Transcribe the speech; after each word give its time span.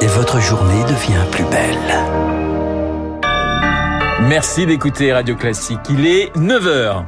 Et 0.00 0.06
votre 0.06 0.40
journée 0.40 0.82
devient 0.84 1.24
plus 1.30 1.44
belle. 1.44 1.76
Merci 4.22 4.64
d'écouter 4.64 5.12
Radio 5.12 5.36
Classique. 5.36 5.80
Il 5.90 6.06
est 6.06 6.34
9h. 6.34 7.04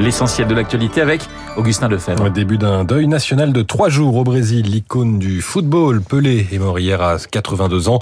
L'essentiel 0.00 0.48
de 0.48 0.54
l'actualité 0.54 1.02
avec 1.02 1.20
Augustin 1.56 1.88
Lefebvre. 1.88 2.24
Au 2.24 2.28
début 2.30 2.56
d'un 2.56 2.84
deuil 2.84 3.06
national 3.06 3.52
de 3.52 3.60
trois 3.60 3.90
jours 3.90 4.16
au 4.16 4.24
Brésil, 4.24 4.64
l'icône 4.70 5.18
du 5.18 5.42
football, 5.42 6.00
Pelé, 6.00 6.46
est 6.52 6.58
mort 6.58 6.78
hier 6.78 7.02
à 7.02 7.18
82 7.18 7.88
ans. 7.90 7.98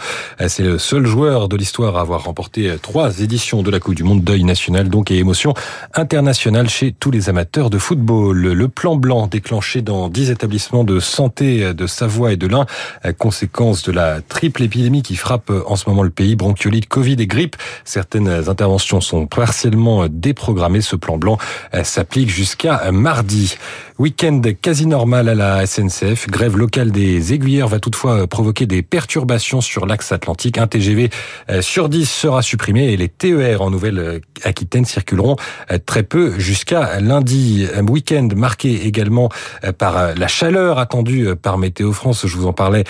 C'est 0.47 0.63
le 0.63 0.79
seul 0.79 1.07
joueur 1.07 1.49
de 1.49 1.57
l'histoire 1.57 1.97
à 1.97 2.03
avoir 2.03 2.25
remporté 2.25 2.77
trois 2.81 3.21
éditions 3.21 3.63
de 3.63 3.71
la 3.71 3.81
Coupe 3.81 3.97
du 3.97 4.05
Monde. 4.05 4.23
Deuil 4.23 4.45
national 4.45 4.89
donc 4.89 5.11
et 5.11 5.17
émotion 5.17 5.55
internationale 5.95 6.69
chez 6.69 6.93
tous 6.93 7.11
les 7.11 7.31
amateurs 7.31 7.69
de 7.69 7.79
football. 7.79 8.37
Le 8.37 8.69
plan 8.69 8.95
blanc 8.95 9.27
déclenché 9.27 9.83
dans 9.83 10.09
dix 10.09 10.31
établissements 10.31 10.85
de 10.85 11.01
santé 11.01 11.75
de 11.75 11.87
Savoie 11.89 12.33
et 12.33 12.37
de 12.37 12.47
l'Ain, 12.47 12.67
conséquence 13.19 13.83
de 13.83 13.93
la 13.93 14.21
triple 14.21 14.63
épidémie 14.63 15.03
qui 15.03 15.17
frappe 15.17 15.51
en 15.67 15.75
ce 15.75 15.89
moment 15.89 16.05
le 16.05 16.11
pays, 16.11 16.37
bronchiolite, 16.37 16.87
Covid 16.87 17.17
et 17.19 17.27
grippe. 17.27 17.57
Certaines 17.85 18.49
interventions 18.49 19.01
sont 19.01 19.27
partiellement 19.27 20.07
déprogrammées. 20.09 20.81
Ce 20.81 20.95
plan 20.95 21.17
blanc 21.17 21.39
s'applique 21.89 22.31
jusqu'à 22.31 22.91
mardi. 22.93 23.57
Week-end 23.99 24.41
quasi 24.63 24.87
normal 24.87 25.29
à 25.29 25.35
la 25.35 25.67
SNCF. 25.67 26.29
Grève 26.29 26.57
locale 26.57 26.93
des 26.93 27.33
aiguilleurs 27.33 27.67
va 27.67 27.81
toutefois 27.81 28.29
provoquer 28.29 28.65
des 28.65 28.81
perturbations 28.83 29.61
sur 29.61 29.87
l'axe 29.87 30.13
atlantique. 30.13 30.57
Un 30.57 30.69
TGV 30.69 31.11
euh, 31.51 31.63
sur 31.63 31.89
10 31.89 32.09
sera 32.09 32.43
supprimé 32.43 32.93
et 32.93 32.97
les 32.97 33.09
TER 33.09 33.61
en 33.61 33.71
Nouvelle-Aquitaine 33.71 34.85
circuleront 34.85 35.35
euh, 35.73 35.79
très 35.85 36.05
peu 36.05 36.39
jusqu'à 36.39 37.01
lundi. 37.01 37.67
Un 37.75 37.85
week-end 37.89 38.29
marqué 38.37 38.87
également 38.87 39.31
euh, 39.65 39.73
par 39.73 40.15
la 40.15 40.29
chaleur 40.29 40.79
attendue 40.79 41.35
par 41.35 41.59
Météo 41.59 41.93
France. 41.93 42.25
Je 42.25 42.37
vous 42.37 42.47
en 42.47 42.53
parlais 42.53 42.85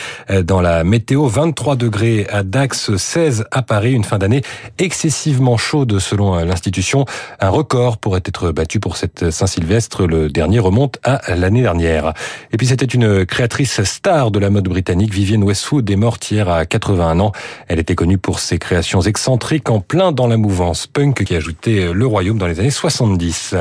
dans 0.44 0.60
la 0.60 0.84
météo. 0.84 1.26
23 1.26 1.76
degrés 1.76 2.26
à 2.30 2.42
Dax, 2.42 2.94
16 2.96 3.46
à 3.50 3.62
Paris. 3.62 3.94
Une 3.94 4.04
fin 4.04 4.18
d'année 4.18 4.42
excessivement 4.76 5.56
chaude 5.56 6.00
selon 6.00 6.34
l'institution. 6.44 7.06
Un 7.40 7.48
record 7.48 7.96
pourrait 7.96 8.20
être 8.26 8.52
battu 8.52 8.78
pour 8.78 8.98
cette 8.98 9.30
Saint-Sylvestre. 9.30 10.06
Le 10.06 10.28
dernier 10.28 10.58
remonte 10.58 10.97
à 11.04 11.34
l'année 11.34 11.62
dernière. 11.62 12.12
Et 12.52 12.56
puis 12.56 12.66
c'était 12.66 12.86
une 12.86 13.24
créatrice 13.24 13.82
star 13.82 14.30
de 14.30 14.38
la 14.38 14.50
mode 14.50 14.68
britannique, 14.68 15.12
Vivienne 15.12 15.44
Westwood, 15.44 15.88
est 15.90 15.96
morte 15.96 16.30
hier 16.30 16.48
à 16.48 16.66
81 16.66 17.20
ans. 17.20 17.32
Elle 17.68 17.78
était 17.78 17.94
connue 17.94 18.18
pour 18.18 18.38
ses 18.40 18.58
créations 18.58 19.00
excentriques 19.00 19.70
en 19.70 19.80
plein 19.80 20.12
dans 20.12 20.26
la 20.26 20.36
mouvance 20.36 20.86
punk 20.86 21.24
qui 21.24 21.34
ajoutait 21.34 21.92
le 21.92 22.06
royaume 22.06 22.38
dans 22.38 22.46
les 22.46 22.60
années 22.60 22.70
70. 22.70 23.54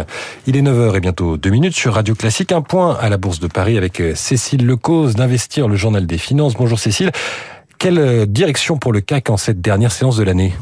Il 0.46 0.56
est 0.58 0.62
9h 0.62 0.96
et 0.96 1.00
bientôt 1.00 1.38
2 1.38 1.50
minutes 1.50 1.76
sur 1.76 1.94
Radio 1.94 2.16
Classique. 2.16 2.52
Un 2.52 2.62
point 2.62 2.98
à 3.00 3.10
la 3.10 3.18
Bourse 3.18 3.40
de 3.40 3.48
Paris 3.48 3.78
avec 3.78 4.02
Cécile 4.16 4.66
Lecause 4.66 5.16
d'Investir, 5.16 5.68
le 5.68 5.76
journal 5.76 6.06
des 6.06 6.18
finances. 6.18 6.54
Bonjour 6.56 6.80
Cécile. 6.80 7.12
Quelle 7.80 8.26
direction 8.26 8.78
pour 8.78 8.92
le 8.92 9.02
CAC 9.02 9.30
en 9.30 9.38
cette 9.38 9.62
dernière 9.62 9.92
séance 9.92 10.18
de 10.18 10.24
l'année? 10.24 10.54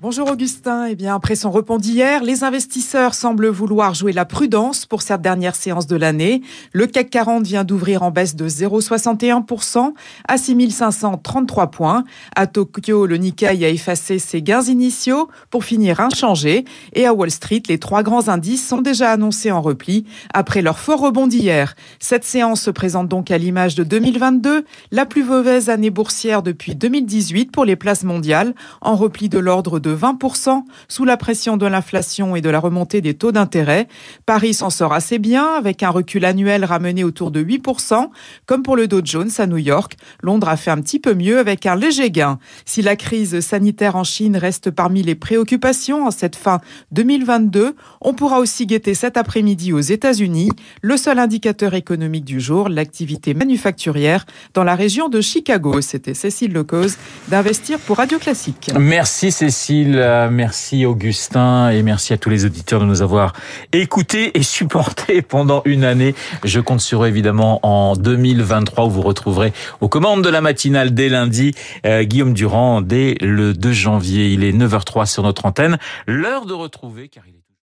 Bonjour 0.00 0.30
Augustin. 0.30 0.86
Eh 0.86 0.94
bien, 0.94 1.16
après 1.16 1.34
son 1.34 1.50
rebond 1.50 1.76
d'hier, 1.76 2.22
les 2.22 2.44
investisseurs 2.44 3.14
semblent 3.14 3.48
vouloir 3.48 3.94
jouer 3.94 4.12
la 4.12 4.24
prudence 4.24 4.86
pour 4.86 5.02
cette 5.02 5.22
dernière 5.22 5.56
séance 5.56 5.88
de 5.88 5.96
l'année. 5.96 6.40
Le 6.72 6.86
CAC 6.86 7.10
40 7.10 7.44
vient 7.44 7.64
d'ouvrir 7.64 8.04
en 8.04 8.12
baisse 8.12 8.36
de 8.36 8.48
0,61% 8.48 9.94
à 10.28 10.38
6533 10.38 11.72
points. 11.72 12.04
À 12.36 12.46
Tokyo, 12.46 13.06
le 13.06 13.16
Nikkei 13.16 13.64
a 13.64 13.68
effacé 13.70 14.20
ses 14.20 14.40
gains 14.40 14.62
initiaux 14.62 15.28
pour 15.50 15.64
finir 15.64 15.98
inchangé. 15.98 16.64
Et 16.92 17.04
à 17.04 17.12
Wall 17.12 17.32
Street, 17.32 17.62
les 17.68 17.78
trois 17.80 18.04
grands 18.04 18.28
indices 18.28 18.64
sont 18.64 18.80
déjà 18.80 19.10
annoncés 19.10 19.50
en 19.50 19.62
repli 19.62 20.04
après 20.32 20.62
leur 20.62 20.78
fort 20.78 21.00
rebond 21.00 21.26
d'hier. 21.26 21.74
Cette 21.98 22.22
séance 22.22 22.60
se 22.60 22.70
présente 22.70 23.08
donc 23.08 23.32
à 23.32 23.38
l'image 23.38 23.74
de 23.74 23.82
2022, 23.82 24.64
la 24.92 25.06
plus 25.06 25.24
mauvaise 25.24 25.70
année 25.70 25.90
boursière 25.90 26.44
depuis 26.44 26.76
2018 26.76 27.50
pour 27.50 27.64
les 27.64 27.74
places 27.74 28.04
mondiales, 28.04 28.54
en 28.80 28.94
repli 28.94 29.28
de 29.28 29.40
l'ordre 29.40 29.80
de 29.80 29.87
20% 29.94 30.62
sous 30.88 31.04
la 31.04 31.16
pression 31.16 31.56
de 31.56 31.66
l'inflation 31.66 32.36
et 32.36 32.40
de 32.40 32.50
la 32.50 32.60
remontée 32.60 33.00
des 33.00 33.14
taux 33.14 33.32
d'intérêt. 33.32 33.88
Paris 34.26 34.54
s'en 34.54 34.70
sort 34.70 34.92
assez 34.92 35.18
bien 35.18 35.46
avec 35.54 35.82
un 35.82 35.90
recul 35.90 36.24
annuel 36.24 36.64
ramené 36.64 37.04
autour 37.04 37.30
de 37.30 37.42
8%, 37.42 38.08
comme 38.46 38.62
pour 38.62 38.76
le 38.76 38.88
Dow 38.88 39.00
Jones 39.04 39.30
à 39.38 39.46
New 39.46 39.58
York. 39.58 39.96
Londres 40.22 40.48
a 40.48 40.56
fait 40.56 40.70
un 40.70 40.80
petit 40.80 40.98
peu 40.98 41.14
mieux 41.14 41.38
avec 41.38 41.66
un 41.66 41.76
léger 41.76 42.10
gain. 42.10 42.38
Si 42.64 42.82
la 42.82 42.96
crise 42.96 43.40
sanitaire 43.40 43.96
en 43.96 44.04
Chine 44.04 44.36
reste 44.36 44.70
parmi 44.70 45.02
les 45.02 45.14
préoccupations 45.14 46.06
en 46.06 46.10
cette 46.10 46.36
fin 46.36 46.60
2022, 46.92 47.74
on 48.00 48.14
pourra 48.14 48.40
aussi 48.40 48.66
guetter 48.66 48.94
cet 48.94 49.16
après-midi 49.16 49.72
aux 49.72 49.80
États-Unis 49.80 50.50
le 50.82 50.96
seul 50.96 51.18
indicateur 51.18 51.74
économique 51.74 52.24
du 52.24 52.40
jour, 52.40 52.68
l'activité 52.68 53.34
manufacturière 53.34 54.26
dans 54.54 54.64
la 54.64 54.74
région 54.74 55.08
de 55.08 55.20
Chicago. 55.20 55.80
C'était 55.80 56.14
Cécile 56.14 56.52
Lecause 56.52 56.96
d'Investir 57.28 57.78
pour 57.78 57.98
Radio 57.98 58.18
Classique. 58.18 58.70
Merci 58.78 59.30
Cécile. 59.30 59.77
Merci 59.84 60.86
Augustin 60.86 61.70
et 61.70 61.82
merci 61.82 62.12
à 62.12 62.18
tous 62.18 62.30
les 62.30 62.44
auditeurs 62.44 62.80
de 62.80 62.84
nous 62.84 63.02
avoir 63.02 63.32
écoutés 63.72 64.36
et 64.36 64.42
supportés 64.42 65.22
pendant 65.22 65.62
une 65.64 65.84
année. 65.84 66.14
Je 66.44 66.60
compte 66.60 66.80
sur 66.80 67.04
eux 67.04 67.08
évidemment 67.08 67.60
en 67.62 67.94
2023 67.94 68.86
où 68.86 68.90
vous 68.90 69.02
retrouverez 69.02 69.52
aux 69.80 69.88
commandes 69.88 70.24
de 70.24 70.28
la 70.28 70.40
matinale 70.40 70.94
dès 70.94 71.08
lundi 71.08 71.54
euh, 71.86 72.02
Guillaume 72.02 72.34
Durand 72.34 72.80
dès 72.80 73.16
le 73.20 73.54
2 73.54 73.72
janvier. 73.72 74.32
Il 74.32 74.44
est 74.44 74.52
9h03 74.52 75.06
sur 75.06 75.22
notre 75.22 75.46
antenne. 75.46 75.78
L'heure 76.06 76.46
de 76.46 76.54
retrouver 76.54 77.08
car 77.08 77.24
il 77.28 77.34
est 77.34 77.47